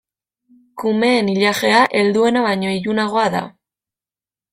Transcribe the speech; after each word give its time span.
Kumeen 0.83 1.29
ilajea 1.33 1.83
helduena 1.99 2.43
baino 2.47 2.71
ilunagoa 2.79 3.27
da. 3.37 3.43